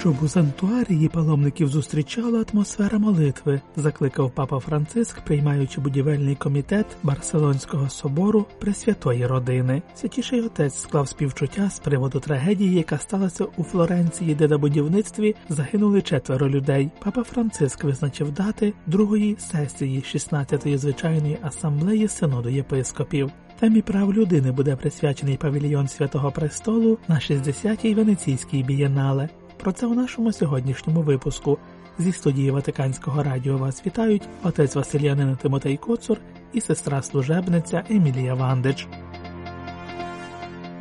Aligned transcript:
Щоб 0.00 0.22
у 0.22 0.28
санктуарії 0.28 1.08
паломників 1.08 1.68
зустрічала 1.68 2.44
атмосфера 2.52 2.98
молитви, 2.98 3.60
закликав 3.76 4.30
папа 4.30 4.58
Франциск, 4.58 5.20
приймаючи 5.20 5.80
будівельний 5.80 6.34
комітет 6.34 6.86
Барселонського 7.02 7.88
собору 7.88 8.46
Пресвятої 8.58 9.26
родини. 9.26 9.82
Святіший 9.94 10.40
отець 10.40 10.78
склав 10.80 11.08
співчуття 11.08 11.70
з 11.70 11.78
приводу 11.78 12.20
трагедії, 12.20 12.74
яка 12.74 12.98
сталася 12.98 13.44
у 13.56 13.62
Флоренції, 13.62 14.34
де 14.34 14.48
на 14.48 14.58
будівництві 14.58 15.34
загинули 15.48 16.02
четверо 16.02 16.48
людей. 16.48 16.90
Папа 17.04 17.22
Франциск 17.22 17.84
визначив 17.84 18.32
дати 18.32 18.72
другої 18.86 19.36
сесії 19.38 20.00
16-ї 20.00 20.78
звичайної 20.78 21.38
асамблеї 21.42 22.08
синоду 22.08 22.48
єпископів. 22.48 23.30
Темі 23.60 23.82
прав 23.82 24.14
людини 24.14 24.52
буде 24.52 24.76
присвячений 24.76 25.36
павільйон 25.36 25.88
Святого 25.88 26.30
Престолу 26.30 26.98
на 27.08 27.14
60-й 27.14 27.94
Венеційській 27.94 28.62
бієнале. 28.62 29.28
Про 29.58 29.72
це 29.72 29.86
у 29.86 29.94
нашому 29.94 30.32
сьогоднішньому 30.32 31.02
випуску 31.02 31.58
зі 31.98 32.12
студії 32.12 32.50
Ватиканського 32.50 33.22
радіо 33.22 33.58
вас 33.58 33.86
вітають 33.86 34.28
отець 34.42 34.74
Василянин 34.74 35.36
Тимотей 35.36 35.76
Коцур 35.76 36.18
і 36.52 36.60
сестра 36.60 37.02
служебниця 37.02 37.84
Емілія 37.90 38.34
Вандич. 38.34 38.86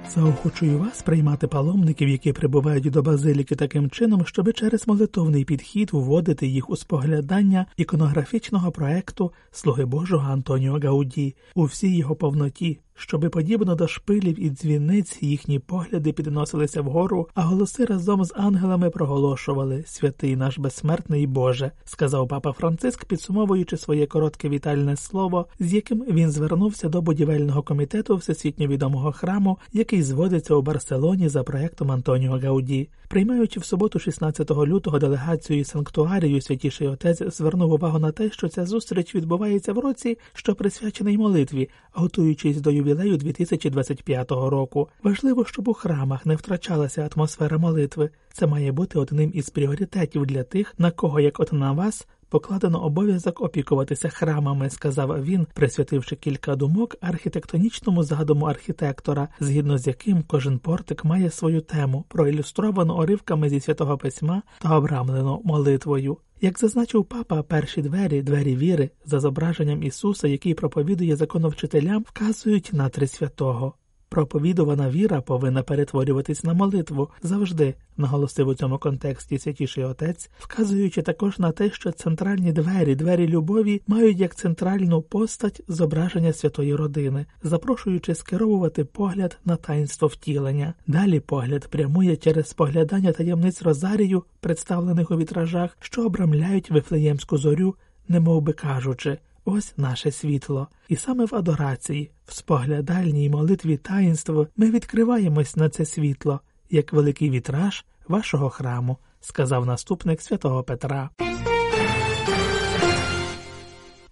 Заохочую 0.09 0.79
вас 0.79 1.01
приймати 1.01 1.47
паломників, 1.47 2.09
які 2.09 2.33
прибувають 2.33 2.91
до 2.91 3.01
базиліки 3.01 3.55
таким 3.55 3.89
чином, 3.89 4.25
щоби 4.25 4.53
через 4.53 4.87
молитовний 4.87 5.45
підхід 5.45 5.89
вводити 5.93 6.47
їх 6.47 6.69
у 6.69 6.75
споглядання 6.75 7.65
іконографічного 7.77 8.71
проекту 8.71 9.31
Слуги 9.51 9.85
Божого 9.85 10.31
Антоніо 10.31 10.79
Гауді 10.83 11.35
у 11.55 11.63
всій 11.63 11.97
його 11.97 12.15
повноті, 12.15 12.79
щоби 12.97 13.29
подібно 13.29 13.75
до 13.75 13.87
шпилів 13.87 14.43
і 14.43 14.49
дзвіниць 14.49 15.17
їхні 15.21 15.59
погляди 15.59 16.13
підносилися 16.13 16.81
вгору, 16.81 17.29
а 17.33 17.41
голоси 17.41 17.85
разом 17.85 18.25
з 18.25 18.33
ангелами 18.35 18.89
проголошували 18.89 19.83
Святий 19.87 20.35
наш 20.35 20.57
безсмертний 20.57 21.27
Боже, 21.27 21.71
сказав 21.85 22.27
папа 22.27 22.51
Франциск, 22.51 23.05
підсумовуючи 23.05 23.77
своє 23.77 24.05
коротке 24.05 24.49
вітальне 24.49 24.95
слово, 24.95 25.45
з 25.59 25.73
яким 25.73 25.99
він 25.99 26.31
звернувся 26.31 26.89
до 26.89 27.01
будівельного 27.01 27.61
комітету 27.61 28.15
всесвітньо 28.15 28.67
відомого 28.67 29.11
храму, 29.11 29.57
який 29.73 30.03
зводиться 30.03 30.55
у 30.55 30.61
Барселоні 30.61 31.29
за 31.29 31.43
проектом 31.43 31.91
Антоніо 31.91 32.39
Гауді. 32.43 32.89
Приймаючи 33.07 33.59
в 33.59 33.65
суботу, 33.65 33.99
16 33.99 34.51
лютого, 34.51 34.99
делегацію 34.99 35.65
санктуарію, 35.65 36.41
святіший 36.41 36.87
отець 36.87 37.21
звернув 37.37 37.71
увагу 37.71 37.99
на 37.99 38.11
те, 38.11 38.31
що 38.31 38.47
ця 38.47 38.65
зустріч 38.65 39.15
відбувається 39.15 39.73
в 39.73 39.79
році, 39.79 40.17
що 40.33 40.55
присвячений 40.55 41.17
молитві, 41.17 41.69
готуючись 41.93 42.61
до 42.61 42.71
ювілею 42.71 42.86
2025 42.95 44.31
року. 44.31 44.89
Важливо, 45.03 45.45
щоб 45.45 45.67
у 45.67 45.73
храмах 45.73 46.25
не 46.25 46.35
втрачалася 46.35 47.09
атмосфера 47.15 47.57
молитви. 47.57 48.09
Це 48.33 48.47
має 48.47 48.71
бути 48.71 48.99
одним 48.99 49.31
із 49.33 49.49
пріоритетів 49.49 50.25
для 50.25 50.43
тих, 50.43 50.73
на 50.77 50.91
кого, 50.91 51.19
як 51.19 51.39
от 51.39 51.53
на 51.53 51.71
вас, 51.71 52.07
покладено 52.29 52.83
обов'язок 52.83 53.41
опікуватися 53.41 54.09
храмами, 54.09 54.69
сказав 54.69 55.23
він, 55.23 55.47
присвятивши 55.53 56.15
кілька 56.15 56.55
думок 56.55 56.95
архітектонічному 57.01 58.03
задуму 58.03 58.45
архітектора, 58.45 59.27
згідно 59.39 59.77
з 59.77 59.87
яким 59.87 60.23
кожен 60.27 60.59
портик 60.59 61.05
має 61.05 61.31
свою 61.31 61.61
тему, 61.61 62.05
проілюстровану 62.07 62.93
оривками 62.93 63.49
зі 63.49 63.59
святого 63.59 63.97
письма 63.97 64.41
та 64.59 64.77
обрамлену 64.77 65.41
молитвою. 65.43 66.17
Як 66.41 66.59
зазначив 66.59 67.05
папа, 67.05 67.43
перші 67.43 67.81
двері, 67.81 68.21
двері 68.21 68.55
віри, 68.55 68.89
за 69.05 69.19
зображенням 69.19 69.83
Ісуса, 69.83 70.27
який 70.27 70.53
проповідує 70.53 71.15
законовчителям, 71.15 72.05
вказують 72.07 72.69
на 72.73 72.89
три 72.89 73.07
святого. 73.07 73.73
Проповідувана 74.17 74.89
віра 74.89 75.21
повинна 75.21 75.63
перетворюватись 75.63 76.43
на 76.43 76.53
молитву 76.53 77.09
завжди, 77.23 77.73
наголосив 77.97 78.47
у 78.47 78.55
цьому 78.55 78.77
контексті 78.77 79.39
святіший 79.39 79.83
отець, 79.83 80.29
вказуючи 80.39 81.01
також 81.01 81.39
на 81.39 81.51
те, 81.51 81.71
що 81.71 81.91
центральні 81.91 82.51
двері, 82.51 82.95
двері 82.95 83.27
любові 83.27 83.81
мають 83.87 84.19
як 84.19 84.35
центральну 84.35 85.01
постать 85.01 85.61
зображення 85.67 86.33
святої 86.33 86.75
родини, 86.75 87.25
запрошуючи 87.43 88.15
скеровувати 88.15 88.85
погляд 88.85 89.39
на 89.45 89.55
таїнство 89.55 90.07
втілення. 90.07 90.73
Далі 90.87 91.19
погляд 91.19 91.67
прямує 91.67 92.15
через 92.15 92.47
споглядання 92.47 93.11
таємниць 93.11 93.61
Розарію, 93.61 94.23
представлених 94.39 95.11
у 95.11 95.17
вітражах, 95.17 95.77
що 95.79 96.05
обрамляють 96.05 96.71
вифлеємську 96.71 97.37
зорю, 97.37 97.75
немов 98.07 98.41
би 98.41 98.53
кажучи. 98.53 99.17
Ось 99.49 99.73
наше 99.77 100.11
світло, 100.11 100.67
і 100.89 100.95
саме 100.95 101.25
в 101.25 101.35
адорації, 101.35 102.11
в 102.25 102.33
споглядальній 102.33 103.29
молитві 103.29 103.77
таїнства 103.77 104.47
ми 104.57 104.71
відкриваємось 104.71 105.55
на 105.55 105.69
це 105.69 105.85
світло, 105.85 106.41
як 106.69 106.93
великий 106.93 107.29
вітраж 107.29 107.85
вашого 108.07 108.49
храму, 108.49 108.97
сказав 109.21 109.65
наступник 109.65 110.21
святого 110.21 110.63
Петра. 110.63 111.09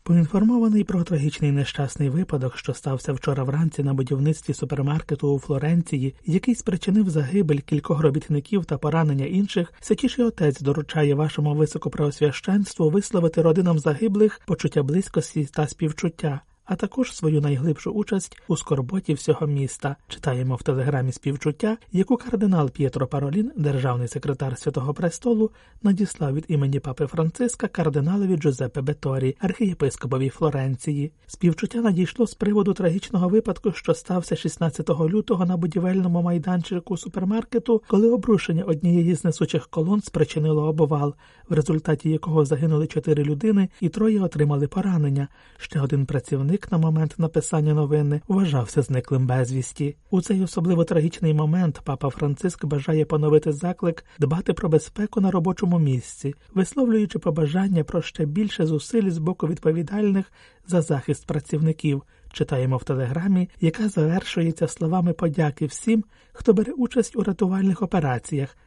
Поінформований 0.07 0.83
про 0.83 1.03
трагічний 1.03 1.51
нещасний 1.51 2.09
випадок, 2.09 2.57
що 2.57 2.73
стався 2.73 3.13
вчора 3.13 3.43
вранці 3.43 3.83
на 3.83 3.93
будівництві 3.93 4.53
супермаркету 4.53 5.35
у 5.35 5.39
Флоренції, 5.39 6.15
який 6.25 6.55
спричинив 6.55 7.09
загибель 7.09 7.59
кількох 7.59 7.99
робітників 7.99 8.65
та 8.65 8.77
поранення 8.77 9.25
інших, 9.25 9.73
святіший 9.79 10.25
отець 10.25 10.61
доручає 10.61 11.15
вашому 11.15 11.55
високопреосвященству 11.55 12.89
висловити 12.89 13.41
родинам 13.41 13.79
загиблих 13.79 14.41
почуття 14.45 14.83
близькості 14.83 15.45
та 15.45 15.67
співчуття 15.67 16.41
а 16.65 16.75
також 16.75 17.15
свою 17.15 17.41
найглибшу 17.41 17.91
участь 17.91 18.37
у 18.47 18.57
скорботі 18.57 19.13
всього 19.13 19.47
міста. 19.47 19.95
Читаємо 20.07 20.55
в 20.55 20.63
телеграмі 20.63 21.11
співчуття, 21.11 21.77
яку 21.91 22.17
кардинал 22.17 22.69
П'єтро 22.69 23.07
Паролін, 23.07 23.51
державний 23.55 24.07
секретар 24.07 24.57
Святого 24.57 24.93
Престолу, 24.93 25.51
надіслав 25.83 26.33
від 26.33 26.45
імені 26.47 26.79
папи 26.79 27.05
Франциска 27.07 27.67
кардиналові 27.67 28.37
Джузеппе 28.37 28.81
Беторі, 28.81 29.37
архієпископові 29.39 30.29
Флоренції. 30.29 31.11
Співчуття 31.27 31.81
надійшло 31.81 32.27
з 32.27 32.33
приводу 32.33 32.73
трагічного 32.73 33.29
випадку, 33.29 33.71
що 33.71 33.93
стався 33.93 34.35
16 34.35 34.89
лютого 34.89 35.45
на 35.45 35.57
будівельному 35.57 36.21
майданчику 36.21 36.97
супермаркету, 36.97 37.81
коли 37.87 38.09
обрушення 38.09 38.63
однієї 38.63 39.15
з 39.15 39.23
несучих 39.23 39.67
колон 39.67 40.01
спричинило 40.01 40.67
обвал, 40.67 41.15
в 41.49 41.53
результаті 41.53 42.09
якого 42.09 42.45
загинули 42.45 42.87
чотири 42.87 43.23
людини 43.23 43.69
і 43.81 43.89
троє 43.89 44.21
отримали 44.21 44.67
поранення. 44.67 45.27
Ще 45.57 45.81
один 45.81 46.05
працівник 46.05 46.54
чоловік 46.55 46.71
на 46.71 46.77
момент 46.77 47.15
написання 47.17 47.73
новини 47.73 48.21
вважався 48.27 48.81
зниклим 48.81 49.27
безвісті. 49.27 49.95
У 50.09 50.21
цей 50.21 50.43
особливо 50.43 50.83
трагічний 50.83 51.33
момент 51.33 51.81
папа 51.83 52.09
Франциск 52.09 52.65
бажає 52.65 53.05
поновити 53.05 53.53
заклик 53.53 54.05
дбати 54.19 54.53
про 54.53 54.69
безпеку 54.69 55.21
на 55.21 55.31
робочому 55.31 55.79
місці, 55.79 56.33
висловлюючи 56.53 57.19
побажання 57.19 57.83
про 57.83 58.01
ще 58.01 58.25
більше 58.25 58.65
зусиль 58.65 59.09
з 59.09 59.17
боку 59.17 59.47
відповідальних 59.47 60.31
за 60.67 60.81
захист 60.81 61.27
працівників. 61.27 62.03
Читаємо 62.31 62.77
в 62.77 62.83
телеграмі, 62.83 63.49
яка 63.61 63.89
завершується 63.89 64.67
словами 64.67 65.13
подяки 65.13 65.65
всім, 65.65 66.03
хто 66.33 66.53
бере 66.53 66.71
участь 66.71 67.15
у 67.15 67.23
рятувальних 67.23 67.81
операціях. 67.81 68.57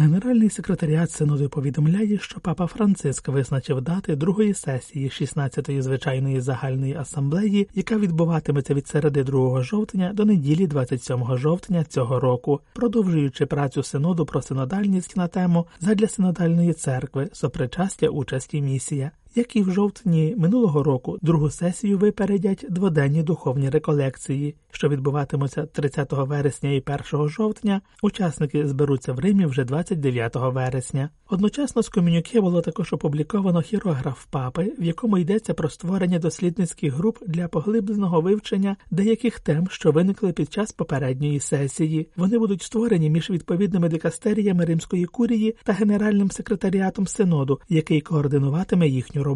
Генеральний 0.00 0.50
секретаріат 0.50 1.10
синоду 1.10 1.48
повідомляє, 1.48 2.18
що 2.18 2.40
папа 2.40 2.66
Франциск 2.66 3.28
визначив 3.28 3.80
дати 3.80 4.16
другої 4.16 4.54
сесії 4.54 5.08
16-ї 5.08 5.82
звичайної 5.82 6.40
загальної 6.40 6.94
асамблеї, 6.94 7.68
яка 7.74 7.96
відбуватиметься 7.96 8.74
від 8.74 8.86
середи 8.86 9.24
2 9.24 9.62
жовтня 9.62 10.10
до 10.14 10.24
неділі 10.24 10.66
27 10.66 11.36
жовтня 11.36 11.84
цього 11.84 12.20
року, 12.20 12.60
продовжуючи 12.72 13.46
працю 13.46 13.82
синоду 13.82 14.26
про 14.26 14.42
синодальність 14.42 15.16
на 15.16 15.28
тему 15.28 15.66
задля 15.80 16.08
синодальної 16.08 16.72
церкви, 16.72 17.30
сопричастя 17.32 18.08
участі 18.08 18.60
місія 18.60 19.10
як 19.38 19.56
і 19.56 19.62
в 19.62 19.70
жовтні 19.70 20.34
минулого 20.38 20.82
року 20.82 21.18
другу 21.22 21.50
сесію 21.50 21.98
випередять 21.98 22.66
дводенні 22.70 23.22
духовні 23.22 23.70
реколекції, 23.70 24.54
що 24.70 24.88
відбуватимуться 24.88 25.66
30 25.66 26.12
вересня 26.12 26.70
і 26.70 26.84
1 27.12 27.28
жовтня. 27.28 27.80
Учасники 28.02 28.68
зберуться 28.68 29.12
в 29.12 29.18
Римі 29.18 29.46
вже 29.46 29.64
29 29.64 30.36
вересня. 30.36 31.10
Одночасно 31.28 31.82
з 31.82 31.88
комюніке 31.88 32.40
було 32.40 32.60
також 32.60 32.92
опубліковано 32.92 33.60
хірограф 33.60 34.24
папи, 34.30 34.72
в 34.78 34.82
якому 34.82 35.18
йдеться 35.18 35.54
про 35.54 35.68
створення 35.68 36.18
дослідницьких 36.18 36.94
груп 36.94 37.18
для 37.26 37.48
поглибленого 37.48 38.20
вивчення 38.20 38.76
деяких 38.90 39.40
тем, 39.40 39.66
що 39.70 39.92
виникли 39.92 40.32
під 40.32 40.52
час 40.52 40.72
попередньої 40.72 41.40
сесії. 41.40 42.08
Вони 42.16 42.38
будуть 42.38 42.62
створені 42.62 43.10
між 43.10 43.30
відповідними 43.30 43.88
дикастеріями 43.88 44.64
римської 44.64 45.04
курії 45.04 45.56
та 45.64 45.72
генеральним 45.72 46.30
секретаріатом 46.30 47.06
синоду, 47.06 47.60
який 47.68 48.00
координуватиме 48.00 48.88
їхню 48.88 49.22
роботу. 49.22 49.27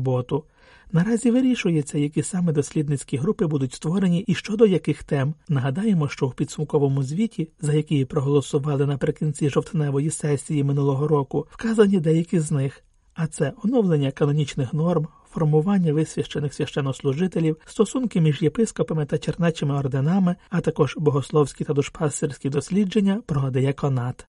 Наразі 0.93 1.31
вирішується, 1.31 1.99
які 1.99 2.23
саме 2.23 2.53
дослідницькі 2.53 3.17
групи 3.17 3.47
будуть 3.47 3.75
створені 3.75 4.21
і 4.21 4.35
щодо 4.35 4.67
яких 4.67 5.05
тем. 5.05 5.35
Нагадаємо, 5.49 6.09
що 6.09 6.27
в 6.27 6.35
підсумковому 6.35 7.03
звіті, 7.03 7.49
за 7.61 7.73
який 7.73 8.05
проголосували 8.05 8.87
наприкінці 8.87 9.49
жовтневої 9.49 10.11
сесії 10.11 10.65
минулого 10.65 11.09
року, 11.09 11.47
вказані 11.51 12.01
деякі 12.01 12.41
з 12.41 12.51
них. 12.51 12.85
А 13.15 13.27
це 13.27 13.53
оновлення 13.65 14.11
канонічних 14.11 14.73
норм, 14.73 15.09
формування 15.31 15.93
висвящених 15.93 16.55
священнослужителів, 16.55 17.57
стосунки 17.67 18.21
між 18.21 18.43
єпископами 18.43 19.07
та 19.07 19.19
чернечими 19.19 19.75
орденами, 19.75 20.37
а 20.51 20.61
також 20.61 20.95
богословські 20.99 21.65
та 21.65 21.73
душпастерські 21.73 22.49
дослідження 22.49 23.23
про 23.27 23.51
деяконат. 23.51 24.27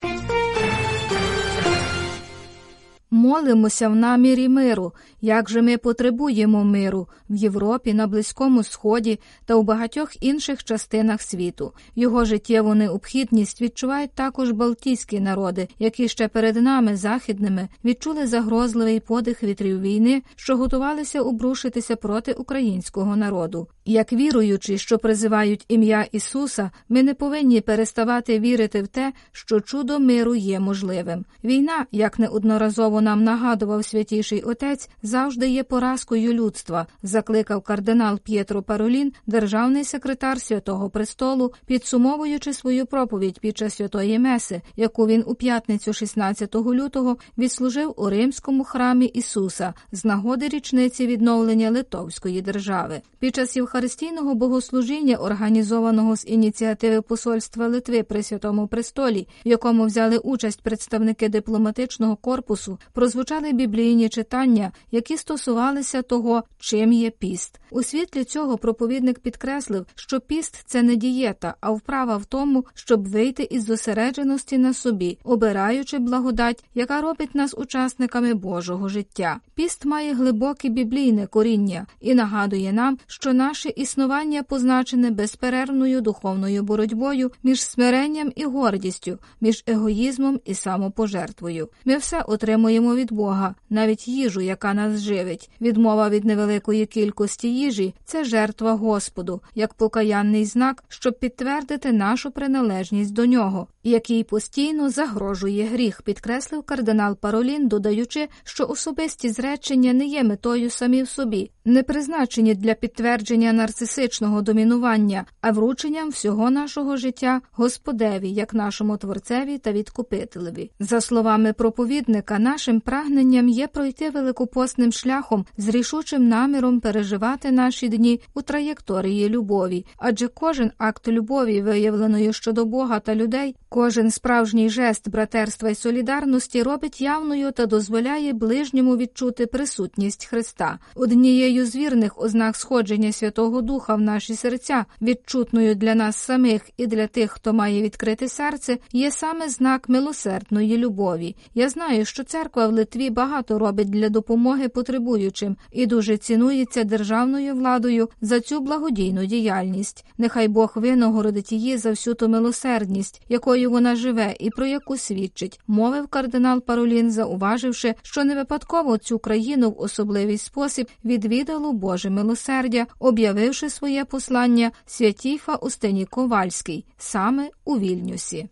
Молимося 3.34 3.90
в 3.90 3.96
намірі 3.96 4.50
миру, 4.50 4.94
як 5.22 5.50
же 5.50 5.62
ми 5.62 5.78
потребуємо 5.78 6.64
миру 6.64 7.08
в 7.30 7.36
Європі, 7.36 7.94
на 7.94 8.08
Близькому 8.08 8.64
Сході 8.64 9.20
та 9.46 9.56
у 9.56 9.64
багатьох 9.64 10.24
інших 10.24 10.64
частинах 10.64 11.22
світу. 11.22 11.72
Його 11.96 12.26
життєву 12.26 12.76
необхідність 12.76 13.62
відчувають 13.62 14.12
також 14.12 14.52
балтійські 14.52 15.20
народи, 15.20 15.68
які 15.80 16.08
ще 16.08 16.28
перед 16.28 16.56
нами, 16.56 16.96
західними, 16.96 17.68
відчули 17.86 18.28
загрозливий 18.28 19.00
подих 19.00 19.44
вітрів 19.44 19.82
війни, 19.82 20.22
що 20.36 20.58
готувалися 20.58 21.22
обрушитися 21.22 21.96
проти 21.96 22.34
українського 22.34 23.16
народу. 23.16 23.68
Як 23.86 24.14
віруючі, 24.14 24.78
що 24.78 24.98
призивають 24.98 25.66
ім'я 25.68 26.06
Ісуса, 26.12 26.72
ми 26.90 27.04
не 27.04 27.14
повинні 27.14 27.62
переставати 27.62 28.40
вірити 28.40 28.82
в 28.82 28.88
те, 28.88 29.14
що 29.32 29.62
чудо 29.62 30.00
миру 30.00 30.36
є 30.36 30.60
можливим. 30.60 31.26
Війна, 31.44 31.86
як 31.92 32.20
неодноразово 32.20 33.02
нам 33.02 33.23
нагадував 33.24 33.86
святіший 33.86 34.42
отець, 34.42 34.90
завжди 35.04 35.50
є 35.50 35.64
поразкою 35.64 36.34
людства, 36.34 36.88
закликав 37.04 37.62
кардинал 37.62 38.20
П'єтро 38.20 38.64
Паролін, 38.64 39.14
державний 39.28 39.84
секретар 39.84 40.42
Святого 40.42 40.90
Престолу, 40.90 41.54
підсумовуючи 41.66 42.54
свою 42.54 42.86
проповідь 42.86 43.40
під 43.40 43.58
час 43.58 43.76
святої 43.76 44.20
Меси, 44.20 44.62
яку 44.76 45.08
він 45.08 45.24
у 45.28 45.36
п'ятницю 45.36 45.94
16 45.94 46.56
лютого 46.56 47.18
відслужив 47.38 47.94
у 47.98 48.10
римському 48.10 48.64
храмі 48.64 49.06
Ісуса 49.06 49.74
з 49.92 50.06
нагоди 50.06 50.48
річниці 50.48 51.08
відновлення 51.08 51.72
Литовської 51.72 52.42
держави. 52.42 53.02
Під 53.20 53.36
час 53.36 53.56
Євхаристійного 53.56 54.36
богослужіння, 54.36 55.16
організованого 55.16 56.16
з 56.16 56.26
ініціативи 56.28 57.02
Посольства 57.02 57.68
Литви 57.68 58.04
при 58.04 58.24
Святому 58.24 58.68
Престолі, 58.68 59.28
в 59.46 59.48
якому 59.48 59.86
взяли 59.86 60.18
участь 60.18 60.62
представники 60.62 61.30
дипломатичного 61.30 62.16
корпусу, 62.16 62.80
прозвучали 63.14 63.54
біблійні 63.54 64.10
читання, 64.10 64.72
які 64.92 65.18
стосувалися 65.18 66.02
того, 66.02 66.44
чим 66.60 66.94
є 66.94 67.10
піст. 67.10 67.60
У 67.72 67.84
світлі 67.84 68.24
цього 68.24 68.58
проповідник 68.58 69.20
підкреслив, 69.20 69.86
що 69.96 70.20
піст 70.20 70.64
це 70.66 70.84
не 70.84 70.96
дієта, 70.96 71.56
а 71.62 71.72
вправа 71.72 72.18
в 72.18 72.26
тому, 72.26 72.66
щоб 72.74 73.08
вийти 73.08 73.48
із 73.52 73.66
зосередженості 73.66 74.58
на 74.58 74.74
собі, 74.74 75.18
обираючи 75.24 76.00
благодать, 76.00 76.64
яка 76.76 77.02
робить 77.02 77.36
нас 77.36 77.54
учасниками 77.58 78.34
Божого 78.34 78.90
життя. 78.90 79.40
Піст 79.56 79.86
має 79.86 80.14
глибоке 80.14 80.70
біблійне 80.70 81.28
коріння 81.28 81.86
і 82.02 82.16
нагадує 82.16 82.74
нам, 82.74 82.98
що 83.08 83.34
наше 83.34 83.70
існування 83.70 84.44
позначене 84.44 85.12
безперервною 85.12 86.02
духовною 86.02 86.64
боротьбою 86.64 87.32
між 87.44 87.62
смиренням 87.62 88.32
і 88.36 88.46
гордістю, 88.46 89.18
між 89.42 89.64
егоїзмом 89.68 90.40
і 90.46 90.54
самопожертвою. 90.54 91.70
Ми 91.86 91.98
все 91.98 92.22
отримуємо 92.22 92.96
від 92.96 93.03
Бога, 93.12 93.56
навіть 93.70 94.08
їжу, 94.08 94.42
яка 94.42 94.74
нас 94.74 95.00
живить. 95.00 95.50
Відмова 95.62 96.10
від 96.10 96.26
невеликої 96.26 96.86
кількості 96.86 97.56
їжі 97.56 97.94
це 98.06 98.24
жертва 98.24 98.74
Господу, 98.74 99.42
як 99.56 99.74
покаянний 99.74 100.46
знак, 100.46 100.84
щоб 100.88 101.20
підтвердити 101.20 101.94
нашу 101.94 102.32
приналежність 102.32 103.14
до 103.14 103.26
нього, 103.26 103.68
який 103.84 104.24
постійно 104.24 104.90
загрожує 104.90 105.66
гріх, 105.66 106.02
підкреслив 106.02 106.64
кардинал 106.64 107.16
Паролін, 107.16 107.68
додаючи, 107.68 108.28
що 108.44 108.68
особисті 108.68 109.30
зречення 109.30 109.94
не 109.94 110.06
є 110.06 110.24
метою 110.24 110.70
самі 110.70 111.04
в 111.04 111.10
собі, 111.10 111.52
не 111.66 111.84
призначені 111.84 112.56
для 112.56 112.74
підтвердження 112.74 113.54
нарцисичного 113.54 114.42
домінування, 114.42 115.26
а 115.42 115.52
врученням 115.52 116.10
всього 116.10 116.50
нашого 116.50 116.98
життя 116.98 117.42
Господеві, 117.52 118.30
як 118.30 118.54
нашому 118.54 118.98
творцеві 118.98 119.58
та 119.58 119.72
відкупителеві. 119.72 120.72
За 120.80 121.02
словами 121.02 121.54
проповідника, 121.54 122.40
нашим 122.40 122.80
прагненням 122.80 123.50
є 123.50 123.68
пройти 123.68 124.10
великопосним 124.10 124.92
шляхом 124.92 125.46
з 125.58 125.68
рішучим 125.68 126.28
наміром 126.28 126.80
переживати 126.80 127.52
наші 127.52 127.88
дні 127.90 128.22
у 128.34 128.42
траєкторії 128.42 129.30
любові, 129.30 129.86
адже 129.98 130.28
кожен 130.28 130.72
акт 130.78 131.08
любові, 131.08 131.62
виявленої 131.62 132.34
щодо 132.34 132.66
Бога 132.66 133.00
та 133.00 133.16
людей, 133.16 133.56
кожен 133.74 134.12
справжній 134.12 134.70
жест 134.70 135.10
братерства 135.10 135.70
й 135.70 135.76
солідарності 135.76 136.64
робить 136.64 137.02
явною 137.02 137.52
та 137.52 137.66
дозволяє 137.66 138.34
ближньому 138.34 138.98
відчути 138.98 139.46
присутність 139.46 140.26
Христа. 140.26 140.80
Однією 140.96 141.66
з 141.66 141.76
вірних 141.76 142.22
ознак 142.22 142.56
сходження 142.56 143.12
Святого 143.12 143.62
Духа 143.62 143.96
в 143.96 144.02
наші 144.02 144.36
серця, 144.36 144.86
відчутною 145.02 145.76
для 145.76 145.96
нас 145.96 146.18
самих 146.18 146.62
і 146.78 146.88
для 146.88 147.08
тих, 147.08 147.32
хто 147.32 147.54
має 147.54 147.82
відкрите 147.82 148.28
серце, 148.28 148.78
є 148.92 149.12
саме 149.12 149.50
знак 149.50 149.90
милосердної 149.90 150.78
любові. 150.78 151.36
Я 151.56 151.70
знаю, 151.70 152.06
що 152.06 152.24
церква 152.24 152.68
в 152.68 152.72
Литві 152.72 153.10
багато 153.10 153.60
робить 153.60 153.90
для 153.90 154.10
допомоги 154.10 154.70
потребуючим 154.70 155.58
і 155.72 155.86
дуже 155.86 156.18
цінується 156.18 156.84
державною 156.84 157.56
владою 157.56 158.10
за 158.22 158.40
цю 158.40 158.60
благодійну 158.60 159.26
діяльність. 159.26 160.06
Нехай 160.18 160.48
Бог 160.48 160.72
винагородить 160.76 161.52
її 161.52 161.78
за 161.78 161.90
всю 161.90 162.14
ту 162.14 162.30
милосердність, 162.30 163.22
якою 163.30 163.63
вона 163.68 163.96
живе 163.96 164.36
і 164.40 164.50
про 164.50 164.66
яку 164.66 164.98
свідчить, 164.98 165.60
мовив 165.68 166.08
кардинал 166.08 166.62
Паролін, 166.62 167.12
зауваживши, 167.12 167.96
що 168.02 168.24
не 168.24 168.36
випадково 168.36 168.98
цю 168.98 169.20
країну 169.20 169.70
в 169.70 169.82
особливий 169.82 170.38
спосіб 170.38 170.88
відвідало 171.06 171.74
Боже 171.74 172.10
милосердя, 172.10 172.86
об'явивши 173.00 173.70
своє 173.70 174.06
послання 174.06 174.72
святій 174.86 175.38
Фаустині 175.38 176.06
Ковальський 176.06 176.86
саме 176.98 177.50
у 177.66 177.80
Вільнюсі. 177.80 178.50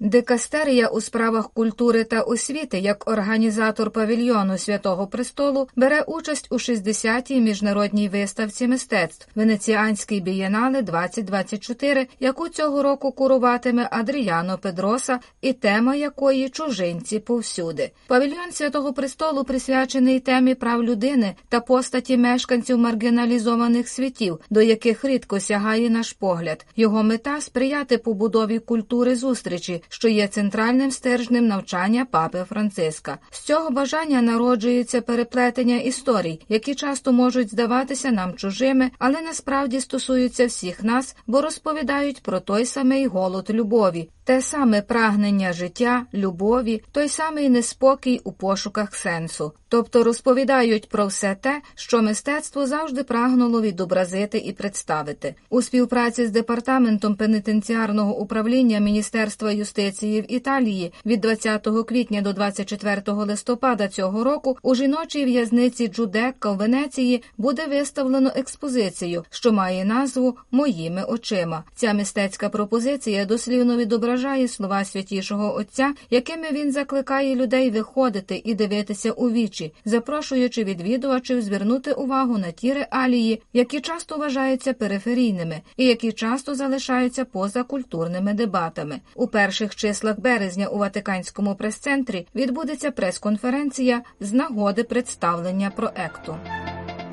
Дикастерія 0.00 0.88
у 0.88 1.00
справах 1.00 1.50
культури 1.50 2.04
та 2.04 2.20
освіти 2.20 2.78
як 2.78 3.10
організатор 3.10 3.90
павільйону 3.90 4.58
Святого 4.58 5.06
Престолу 5.06 5.68
бере 5.76 6.02
участь 6.02 6.46
у 6.50 6.54
60-й 6.54 7.40
міжнародній 7.40 8.08
виставці 8.08 8.68
мистецтв 8.68 9.28
Венеціанський 9.34 10.20
бієнале 10.20 10.82
2024, 10.82 12.06
яку 12.20 12.48
цього 12.48 12.82
року 12.82 13.12
куруватиме 13.12 13.88
Адріано 13.90 14.58
Педроса, 14.58 15.18
і 15.40 15.52
тема 15.52 15.94
якої 15.94 16.48
чужинці 16.48 17.18
повсюди. 17.18 17.90
Павільйон 18.06 18.52
Святого 18.52 18.92
Престолу 18.92 19.44
присвячений 19.44 20.20
темі 20.20 20.54
прав 20.54 20.82
людини 20.82 21.34
та 21.48 21.60
постаті 21.60 22.16
мешканців 22.16 22.78
маргіналізованих 22.78 23.88
світів, 23.88 24.38
до 24.50 24.62
яких 24.62 25.04
рідко 25.04 25.40
сягає 25.40 25.90
наш 25.90 26.12
погляд. 26.12 26.66
Його 26.76 27.02
мета 27.02 27.40
сприяти 27.40 27.98
побудові 27.98 28.58
культури 28.58 29.16
зустрічі 29.16 29.82
що 29.88 30.08
є 30.08 30.28
центральним 30.28 30.90
стержнем 30.90 31.46
навчання 31.46 32.06
папи 32.10 32.44
Франциска. 32.48 33.18
З 33.30 33.40
цього 33.40 33.70
бажання 33.70 34.22
народжується 34.22 35.00
переплетення 35.00 35.76
історій, 35.76 36.40
які 36.48 36.74
часто 36.74 37.12
можуть 37.12 37.50
здаватися 37.50 38.10
нам 38.10 38.34
чужими, 38.34 38.90
але 38.98 39.20
насправді 39.20 39.80
стосуються 39.80 40.46
всіх 40.46 40.84
нас, 40.84 41.16
бо 41.26 41.40
розповідають 41.40 42.22
про 42.22 42.40
той 42.40 42.66
самий 42.66 43.06
голод 43.06 43.50
любові, 43.50 44.08
те 44.24 44.42
саме 44.42 44.82
прагнення 44.82 45.52
життя, 45.52 46.06
любові, 46.14 46.82
той 46.92 47.08
самий 47.08 47.48
неспокій 47.48 48.20
у 48.24 48.32
пошуках 48.32 48.94
сенсу, 48.94 49.52
тобто 49.68 50.04
розповідають 50.04 50.88
про 50.88 51.06
все 51.06 51.36
те, 51.40 51.62
що 51.74 52.02
мистецтво 52.02 52.66
завжди 52.66 53.02
прагнуло 53.02 53.62
відобразити 53.62 54.38
і 54.38 54.52
представити. 54.52 55.34
У 55.50 55.62
співпраці 55.62 56.26
з 56.26 56.30
департаментом 56.30 57.14
пенітенціарного 57.14 58.18
управління 58.18 58.78
Міністерства 58.78 59.52
юстиції 59.52 60.20
в 60.20 60.32
Італії 60.32 60.92
від 61.06 61.20
20 61.20 61.68
квітня 61.88 62.20
до 62.20 62.32
24 62.32 63.02
листопада 63.06 63.88
цього 63.88 64.24
року 64.24 64.56
у 64.62 64.74
жіночій 64.74 65.24
в'язниці 65.24 65.88
Джудекка 65.88 66.52
в 66.52 66.56
Венеції 66.56 67.22
буде 67.38 67.66
виставлено 67.66 68.32
експозицію, 68.36 69.24
що 69.30 69.52
має 69.52 69.84
назву 69.84 70.36
Моїми 70.50 71.04
очима. 71.04 71.64
Ця 71.74 71.94
мистецька 71.94 72.48
пропозиція 72.48 73.24
дослівно 73.24 73.76
відображає 73.76 74.48
слова 74.48 74.84
святішого 74.84 75.54
Отця, 75.54 75.94
якими 76.10 76.50
він 76.52 76.72
закликає 76.72 77.34
людей 77.34 77.70
виходити 77.70 78.42
і 78.44 78.54
дивитися 78.54 79.12
у 79.12 79.30
вічі, 79.30 79.65
зустрічі, 79.66 79.72
запрошуючи 79.84 80.64
відвідувачів 80.64 81.42
звернути 81.42 81.92
увагу 81.92 82.38
на 82.38 82.50
ті 82.50 82.72
реалії, 82.72 83.42
які 83.52 83.80
часто 83.80 84.16
вважаються 84.16 84.72
периферійними 84.72 85.60
і 85.76 85.86
які 85.86 86.12
часто 86.12 86.54
залишаються 86.54 87.24
поза 87.24 87.62
культурними 87.62 88.34
дебатами. 88.34 89.00
У 89.14 89.26
перших 89.26 89.74
числах 89.76 90.20
березня 90.20 90.66
у 90.66 90.78
Ватиканському 90.78 91.54
прес-центрі 91.54 92.26
відбудеться 92.34 92.90
прес-конференція 92.90 94.02
з 94.20 94.32
нагоди 94.32 94.84
представлення 94.84 95.70
проекту. 95.70 96.36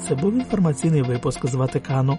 Це 0.07 0.15
був 0.15 0.33
інформаційний 0.33 1.01
випуск 1.01 1.45
з 1.45 1.55
Ватикану. 1.55 2.17